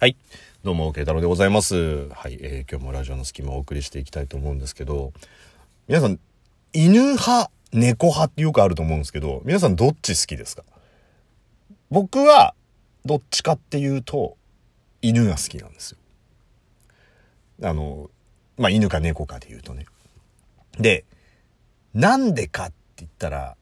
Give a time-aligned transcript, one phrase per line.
[0.00, 0.16] はい。
[0.62, 2.08] どうも、慶太郎でございます。
[2.10, 2.38] はい。
[2.40, 5.12] えー今日もラジオの隙間をお送りしていきたいと思うんですけど、
[5.88, 6.20] 皆さん、
[6.72, 10.62] 犬派、猫派ってよくあると思うんですけど、皆さんどっち好きですか？
[11.90, 12.54] 僕は、
[13.04, 14.36] どっちかっていうと、
[15.02, 17.68] 犬が好きなんですよ。
[17.68, 18.08] あの、
[18.56, 19.84] まあ、犬か猫かで言うとね。
[20.78, 21.06] で、
[21.92, 23.56] なんでかって言ったら、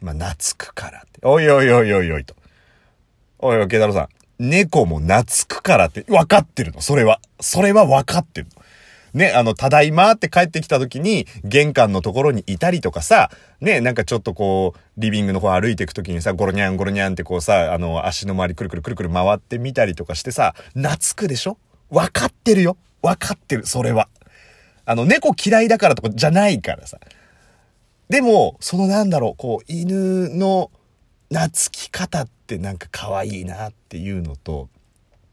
[0.00, 1.20] まあ、懐くからって。
[1.24, 2.34] おいおいおいおいおいと。
[3.38, 4.08] おいおい、慶太郎さん。
[4.38, 7.20] 猫も懐くからって分かってるの、それは。
[7.40, 8.62] それは分かってるの。
[9.14, 13.30] ね、あの、ただいまって帰ってきた時に、玄関のところにいたりとかさ、
[13.62, 21.56] ね、なんかちょっとこう、リビングの方歩いていく時にさ、ゴロニャンゴロニャンってこうさ、あの、足の周りくるくるくるくる回ってみたりとかしてさ、懐くでしょ？
[21.88, 22.76] 分かってるよ。
[23.00, 24.08] 分かってる、それは。
[24.84, 26.98] あの、猫嫌いだからとかじゃないからさ。
[28.10, 30.70] でも、そのなんだろう、こう、犬の
[31.30, 34.68] 懐き方っってなんか可愛いなっていうのと、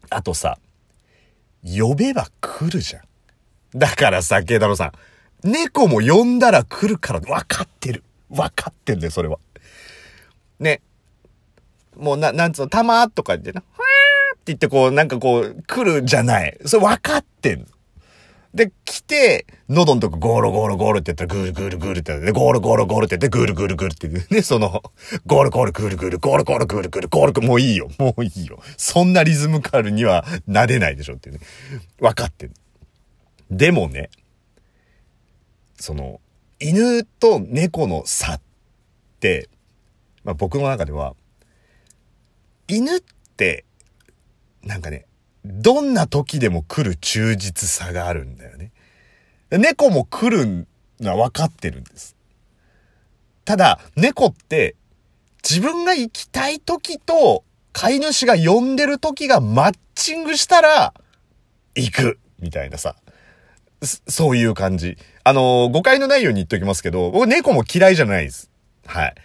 [0.09, 0.57] あとさ、
[1.63, 3.03] 呼べば来るじゃん。
[3.77, 4.91] だからさ、慶太郎さ
[5.43, 8.03] ん、猫も呼んだら来るから分かってる。
[8.31, 9.37] 分かってんだよ、それは。
[10.59, 10.81] ね。
[11.95, 16.57] もうな、なんつうの、たまとか言ってな、ふわーって言ってこう、なんかこう、来るじゃない。
[16.65, 17.65] それ分かってんの。
[18.53, 24.83] で、来て、喉のとこゴロゴロゴロって言ったらグールグールグルって言って、ゴロゴロゴールって言って、グールグールグールって言って、ね、その、
[25.25, 28.61] ゴールゴールグールグール、ゴールゴールグールグル、ゴールもういいよ、もういいよ。
[28.77, 31.39] そんなリズムカルにはなれないでしょってね。
[31.99, 32.53] 分かってる。
[33.49, 34.11] でもね、
[35.79, 36.21] その、
[36.59, 38.41] 犬と猫の差っ
[39.19, 39.49] て、
[40.23, 41.15] まあ僕の中では、
[42.67, 43.01] 犬っ
[43.35, 43.65] て、
[44.63, 45.07] なんかね、
[45.45, 48.71] どんな時でも来る忠実さがあるんだよね。
[49.51, 50.67] 猫も来る
[50.99, 52.15] のは分かってるんです。
[53.45, 54.75] ただ、猫って、
[55.47, 60.93] 自分が行きたい時と、飼い主が呼んでる時がマッチングしたら、
[61.75, 62.95] 行くみたいなさ。
[64.07, 64.97] そういう感じ。
[65.25, 68.49] あの、誤解のないように言っておきますけど、僕猫も嫌いじゃないです。
[68.85, 69.15] はい。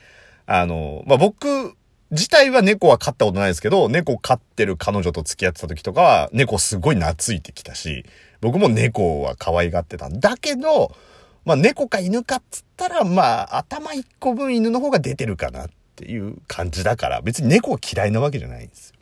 [0.46, 1.76] あの、まあ、僕
[2.10, 8.04] 自体は猫は飼ったことないですけど、猫飼ってる彼女と付き合ってた時とかは、猫すごい懐いてきたし、
[8.40, 10.96] 僕も猫は可愛がってたんだけど、
[11.44, 18.94] まあ、猫か犬かっつったら、まあ、頭一個分犬の方が出てるかなっていう感じだから、別に猫嫌いなわけじゃないんですよ。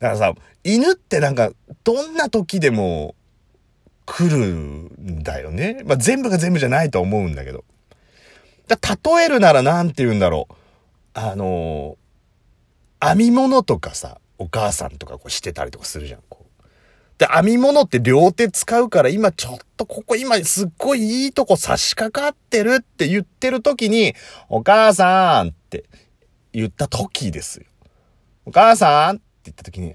[0.00, 1.52] だからさ、犬ってなんか、
[1.84, 3.14] どんな時でも
[4.06, 5.82] 来るんだよね。
[5.84, 7.64] まあ、全部が全部じゃないと思うんだけど。
[8.66, 8.76] だ
[9.16, 10.54] 例えるならなんて言うんだろう。
[11.14, 11.96] あの
[13.02, 16.50] 編み物とかさ、お母さんとかこうしてたりとかするじゃん、こう。
[17.18, 24.14] で、編み物って両手使うから今ちょっとここ今すっごいいいとこ差し掛かってるって言ってる時に、
[24.48, 25.84] お母さんって
[26.52, 27.66] 言った時ですよ。
[28.46, 29.94] お母さんって言った時に、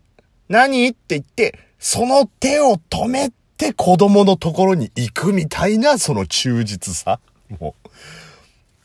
[0.50, 7.20] 何って言って、その手を止めて子供のところに行くみたいなその忠実さ。
[7.60, 7.90] もう。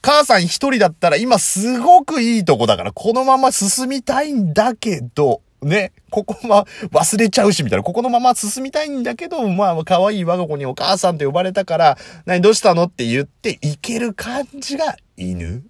[0.03, 15.63] 母さん一人だったら今すごくいいとこだからこのまま進みたいんだけど、ね、ここま、忘れちゃうしみたいな、ここのまま進みたいんだけど、まあ、可愛い我が子にお母さんと呼ばれたから、何どうしたのって言っていける感じが犬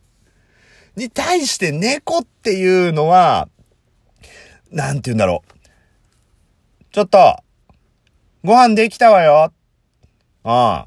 [0.95, 3.49] に対して猫っていうのは、
[4.71, 5.61] なんて言うんだろう。
[6.93, 7.37] ちょっと、
[8.45, 9.53] ご飯できたわよ。
[10.45, 10.87] あ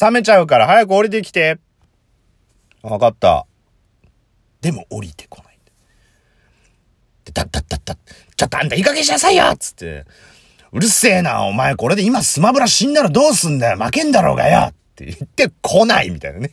[0.00, 1.58] 冷めちゃうから早く降りてきて。
[2.82, 3.46] わかった。
[4.60, 5.58] でも降りてこない。
[7.24, 10.04] で、だったったった、ちょっとあんたいい加減しなさいよつって、
[10.72, 16.52] うるせえな、お前これで今スマブラ死んだらどうすんだよ負けんだろうがよって言って来ないみたいなね。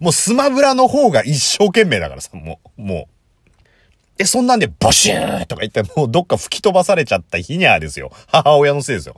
[0.00, 4.18] もうスマブラの方が一生懸命だからさ、もう、もう。
[4.18, 8.12] で、そんなんで、ボシューとか言って、もうどっか吹き飛ばされちゃった日にゃーですよ。
[8.28, 9.16] 母親のせいですよ。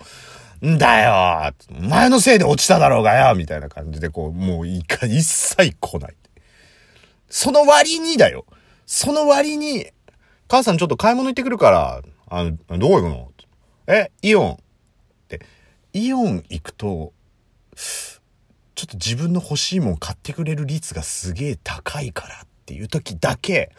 [0.65, 6.17] んだよお前のせいで落ちただろうがよみたいな感じで、こう、もういか、一切来ない。
[7.29, 8.47] その割にだよ。
[8.87, 9.87] その割に、
[10.49, 13.33] 母さんちょっと買い物行ってくるから、あの、どこ行くの？
[13.89, 14.53] え、イオン。
[14.53, 14.57] っ
[15.29, 15.41] て、
[15.93, 17.13] イオン行くと、
[17.75, 23.73] ちょっと自分の欲しいもん買ってくれる率がすげえ高いからっていう時だけ、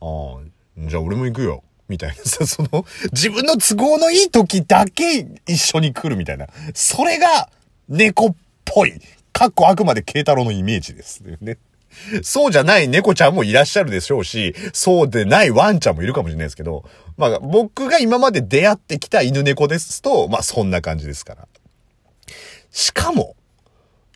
[0.00, 0.38] ああ、
[0.78, 1.62] じゃあ俺も行くよ。
[1.90, 6.46] みたいなさ、その、自分の都合のいい時だけ一緒に来るみたいな。
[6.74, 7.50] それが、
[7.88, 8.94] 猫っぽい。
[9.32, 11.22] かっこあくまで慶太郎のイメージです。
[11.40, 11.58] ね。
[12.22, 16.84] そうじゃない猫ちゃんもいらっしゃるでしょうし、そうでないワンちゃんもいるかもしれないですけど、
[17.16, 21.48] まあ僕が今まで出会ってきた犬猫ですと、まあそんな感じですから。
[22.70, 23.34] しかも、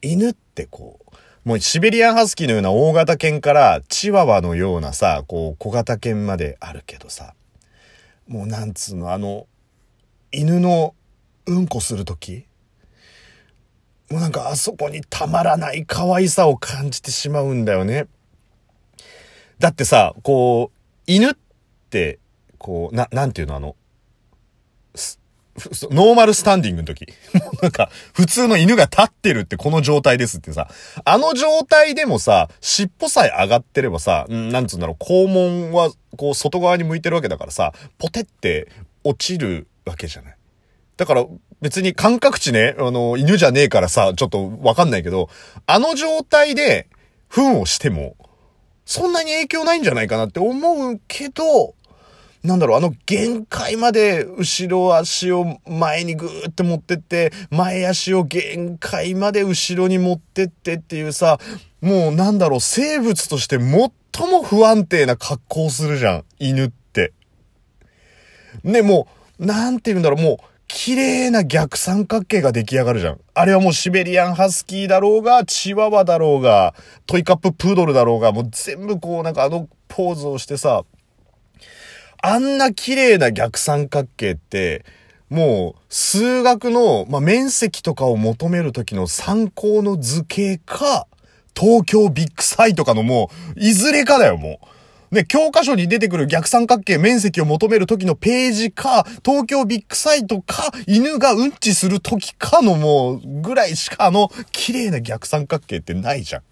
[0.02, 1.00] 犬ってこ
[1.44, 7.34] う、もうシベリアンハスキーのような大型犬からチワワのようなさ、こう小型犬まであるけどさ、
[8.26, 9.46] もうなんつうの、あの、
[10.32, 10.94] 犬の
[11.46, 12.46] うんこする時
[14.10, 18.06] もうなんかあそこにたまらない可愛さを感じてしまうんだよね。
[19.58, 21.34] だってさ、こう、犬っ
[21.90, 22.18] て、
[22.58, 23.76] こう、な、なんていうのあの、
[24.94, 25.20] す
[25.90, 27.06] normal standing の時。
[27.62, 30.68] なんか、普通の犬が立ってるってこの状態ですってさ、
[31.04, 38.68] あの状態でもさ、尻尾さえ上がってればさ、なんつうんだろう、肛門は、こう、外側に向いてるわけだからさ、ポテって
[39.04, 40.36] 落ちるわけじゃない。
[40.96, 41.24] だから、
[41.60, 45.28] 別に感覚値ね、あの、犬じゃねえからさ、ちょっとわかんないけど、
[45.66, 46.88] あの状態で、
[47.28, 48.16] 糞をしても、
[48.84, 51.74] そんなに影響ないんじゃないかなって思うけど、
[52.44, 61.38] なんだろう、あの限界まで後ろ足を前にぐーって持ってって、前足を限界まで後ろに持ってってっていうさ、
[61.80, 67.14] もうなんだろう、生物として最も不安定な格好をするじゃん、犬って。
[68.62, 69.08] ね、も
[69.38, 70.36] う、なんて言うんだろう、もう、
[70.68, 73.20] 綺麗な逆三角形が出来上がるじゃん。
[73.32, 76.74] あれはもうシベリアンハスキーだろうが、チワワだろうが、
[77.06, 80.84] トイカッププードルだろうが、もう全部こうなんかあのポーズをしてさ、
[82.26, 84.86] あんな綺麗な逆三角形って、
[85.28, 91.06] もう、数学の、まあ、面積とかを求めるときの参考の図形か、
[91.54, 94.58] 東京ビッグサイトかのもう、いずれかだよ、も
[95.12, 95.14] う。
[95.14, 106.42] ね、教科書に出てくる逆三角形面積を求める時のページか、東京ビッグサイトか、犬がうんちする時かのもう、ぐらいしかあの、綺麗な逆三角形ってないじゃん。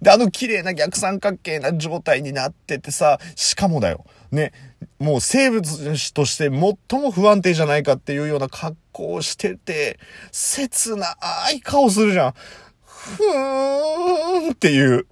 [0.00, 4.04] で、あの綺麗な逆三角形な状態になっててさ、しかもだよ。
[4.30, 4.52] ね、
[4.98, 9.98] もう生物として最も不安定じゃないかっていうような格好をしてて、
[10.32, 11.16] 切な
[11.52, 12.34] い顔するじゃん。
[12.84, 15.06] ふーんっていう。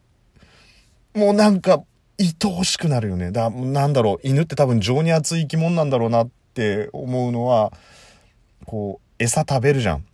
[1.14, 1.82] もうなんか、
[2.18, 3.32] 愛おしくなるよね。
[3.32, 7.72] だ、なんだろう、犬って多分情に熱い生き物なんだろうなって思うのは、
[8.66, 10.04] こう、餌食べるじゃん。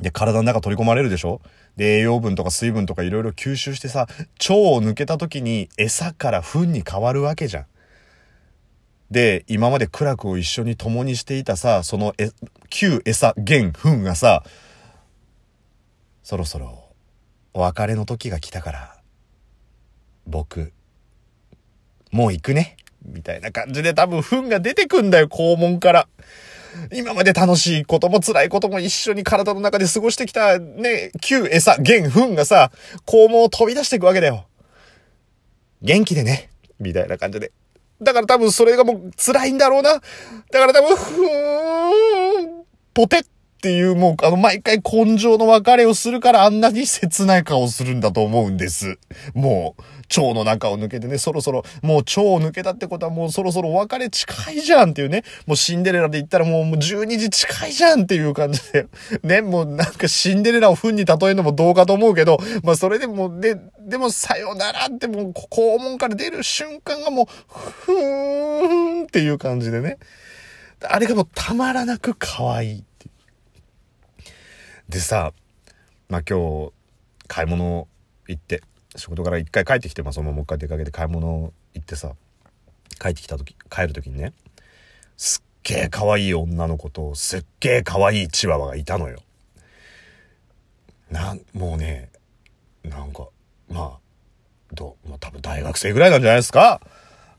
[0.00, 1.42] で、体の中取り込まれるでしょ？
[1.76, 4.08] で、栄養分とか水分とかいろいろ吸収してさ、
[4.40, 7.66] 腸を抜けた時に餌から糞に変わるわけじゃん。
[9.10, 12.30] で、今まで苦楽を一緒に共にしていたさ、そのえ、
[12.68, 14.44] 旧餌、原糞がさ、
[16.22, 16.84] そろそろ
[17.52, 18.96] お別れの時が来たから、
[20.26, 20.72] 僕、
[22.12, 22.76] もう行くね。
[23.04, 26.08] みたいな感じで多分糞が出てくんだよ、肛門から。
[26.92, 32.70] 今まで楽しいことも辛いことも一緒に体の中で過ごしてきたね、旧餌、原糞がさ、
[33.06, 34.46] 肛門を飛び出していくわけだよ。
[35.82, 36.50] 元気でね。
[36.78, 37.52] みたいな感じで。
[38.02, 39.94] だから多分それがもう辛いんだろうな。
[39.94, 42.64] だから多分、ふーん、
[42.94, 43.26] ポテッ
[43.60, 48.98] っていうもうあの毎回根性の別れをするからあんなに切ない顔をするんだと思うんです。
[49.34, 49.82] もう、
[50.20, 55.24] 腸の中を抜けてね、そろそろ、もう腸を抜けたってことはもうそろそろお別れ近いじゃんっていうね。
[55.46, 58.86] もうシンデレラで言ったらもうもう12時近いじゃんっていう感じで。
[59.22, 69.98] ね、もうなんかシンデレラを糞に例えるのもどうかと思うけど、まあそれでもね、でもさよならってもう肛門から出る瞬間がもう、ふーんっていう感じでね。
[70.88, 72.84] あれがもうたまらなく可愛い。
[74.90, 75.32] でさ、
[76.08, 76.72] まあ、今日、
[77.28, 77.86] 買い物
[78.26, 78.60] 行って、
[78.96, 82.14] 仕事から一回帰ってきて、まあ、そのままもう一回出かけて買い物行ってさ、
[83.00, 84.32] 帰ってきた時、帰る時にね、
[85.16, 89.20] すっげえ可愛い女の子と、すっげえ可愛いチワワがいたのよ。
[91.08, 92.08] なん、もうね、
[92.82, 93.28] なんか、
[93.68, 93.98] まあ、
[94.74, 96.80] どう、まあ、多分大学生ぐらいなんじゃないですか？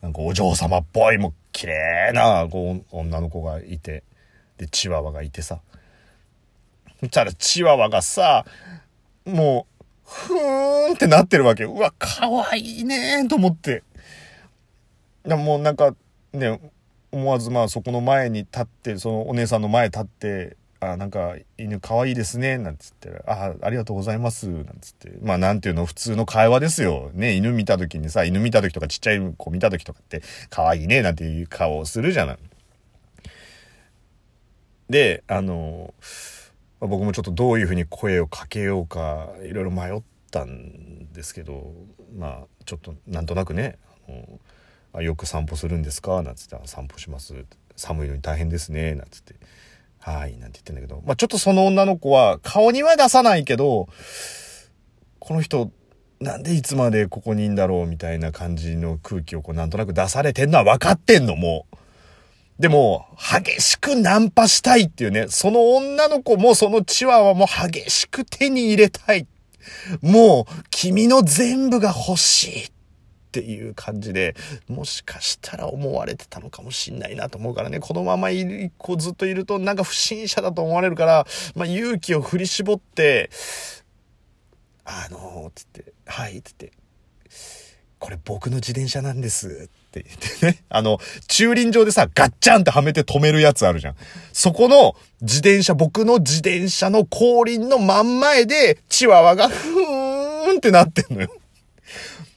[0.01, 4.03] なんかお嬢様っぽい、もう綺麗な、こう、女の子がいて、
[4.55, 5.60] で、チワワがいてさ、
[7.10, 8.46] たらチワワがさ、
[9.25, 11.63] もう、ふーんってなってるわけ。
[11.63, 13.84] うわ、かわいいねと思って。
[15.24, 15.96] でもなんか、
[16.34, 16.60] ね、
[17.12, 25.12] 思わずまあそこの前に立って、そのお姉さんの前立って、あ、なんか犬かわいいですね、なんつって、あ、ありがとうございます、なんつって。
[25.22, 27.12] まあなんていうの、普通の会話ですよ。
[27.13, 32.38] ね、犬見た時にさ、犬見た時とかちっちゃい子見た時とかって、かわいいね、なんていう顔をするじゃない。
[34.89, 35.93] で、あの
[36.81, 41.71] まあ、僕もちょっとどういうふうに声をかけようかいろいろ迷ったんですけど
[42.17, 43.77] まあちょっとなんとなくね
[44.91, 47.45] 「あよく散歩するんですか?」なんつって「散歩します」
[47.77, 49.35] 寒いのに大変ですね」なんつって
[50.00, 53.88] 「はい」なんて言ってんだけど、まあ、ちょっとその女の子は顔には出さないけど
[55.19, 55.71] この人
[56.19, 57.88] なんでいつまでここにいんだろう？
[57.88, 61.71] みたいな感じの空気をこうなんとなく出されてんのは分かってんのもう。
[62.62, 69.25] でも、激しくナンパしたいっていうね、その女の子もそのチワワも激しく手に入れたい。
[70.03, 72.72] もう、君の全部が欲しいっ
[73.32, 74.36] ていう感じで、
[74.68, 81.25] もしかしたら思われてたのかもしんないなと思うからね、このままいる、こうずっといるとなんか不審者だと思われるから、
[81.56, 83.32] まあ勇気を振り絞って、
[84.86, 86.74] あのー、つって、はい、つって、
[88.01, 89.70] これ僕の自転車なんです。
[89.70, 90.63] って言ってね。
[90.70, 93.96] あの、駐輪場でさ、ガッチャンってはめて止めるやつあるじゃん。
[94.34, 101.31] そこの自転車、僕の自転車の後輪の真ん前で、チワワがふーんってなってんのよ。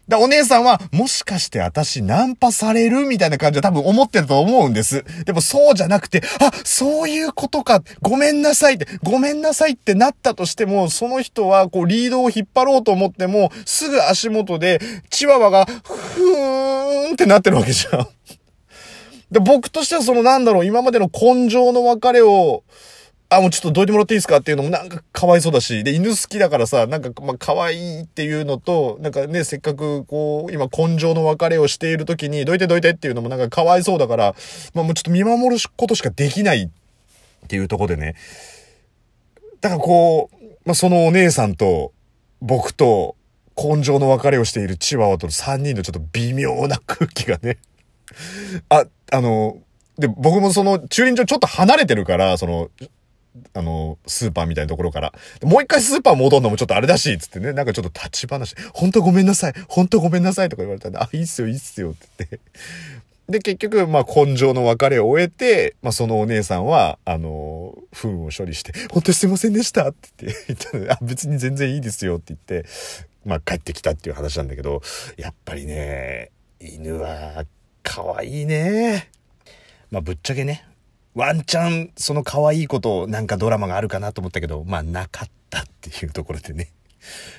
[0.08, 5.04] だお姉さんは、もしかして私ナンパされるみたいな感じは多分思ってると思うんです。
[5.24, 7.82] でもそうじゃなくて、あ、そういうことか。
[8.02, 18.08] ごめんなさいって、ごめんなさいってなったとしても、その人はこうリードを引っ張ろうと思っても、すぐ足元で、チワワが、ふーんってなってるわけじゃん。
[19.30, 22.62] で、僕としてはそのなんだろう、今までの根性の別れを、
[23.30, 34.34] あ、もうちょっとどいてもらっていいですかっていうのもなんかかわいそうだし、で、犬好きだからさ、なんか、まあ、可愛いっていうのと、なんかね、せっかく、こう、今、根性の別れをしている時に、どいてどいてっていうのもなんかかわいそうだから、
[34.74, 36.68] まあ、もうちょっと見守ることしかできないっ
[37.48, 38.14] ていうとこでね。
[39.60, 41.92] だからこう、まあ、そのお姉さんと、
[42.40, 43.16] 僕と、
[43.56, 47.58] 根性の別れをしているチワワとの3人のちょっと微妙な空気がね。
[48.68, 49.58] あ、あの、
[49.98, 52.70] で、僕もその駐輪場ちょっと離れてるから、その、
[53.52, 55.12] あの、スーパーみたいなところから。
[55.42, 62.40] もう一回スーパー戻るのもちょっとあれだし、つってね、なんかちょっと立ち話、本当ごめんなさい、本当ごめんなさいとか言われたんで、あ、いいっすよ、いいっすよ、って言って。
[63.28, 72.68] で、結局、まあ、根性の別れを終えて、まあ、そのお姉さんは、あの、糞を処理して、本当にすいませんでしたって言って、あ、別に全然いいですよって言って、
[73.24, 74.82] まあ、帰ってきたっていう話なんだけど、
[75.16, 77.46] やっぱりね、犬は、
[77.82, 79.10] 可愛いね。
[79.90, 80.66] まあ、ぶっちゃけね、
[81.14, 86.72] ワンチャン、その可愛いことなんかドラマがあるかなと思ったけど、まあなかったっていうところでね。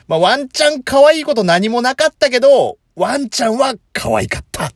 [0.07, 4.71] まあワンチャン可愛いこと何もなかったけど、ワンチャンは可愛かった